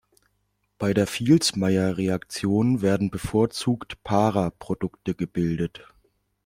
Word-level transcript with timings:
Bei 0.79 0.95
der 0.95 1.05
Vilsmeier-Reaktion 1.05 2.81
werden 2.81 3.11
bevorzugt 3.11 4.03
"para"-Produkte 4.03 5.13
gebildet. 5.13 5.85